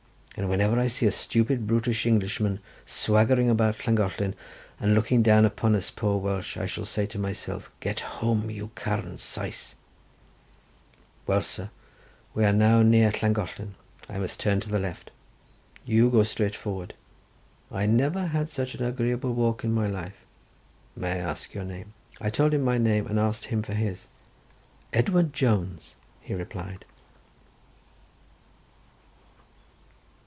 [0.37, 4.33] And whenever I see a stupid, brutal Englishman swaggering about Llangollen,
[4.79, 8.71] and looking down upon us poor Welsh, I shall say to myself, Get home, you
[8.73, 9.75] carn Sais!
[11.27, 11.69] Well, sir,
[12.33, 13.75] we are now near Llangollen;
[14.09, 15.11] I must turn to the left.
[15.85, 16.93] You go straight forward.
[17.69, 20.15] I never had such an agreeable walk in my life.
[20.95, 24.07] May I ask your name?" I told him my name, and asked him for his.
[24.93, 26.85] "Edward Jones," he replied.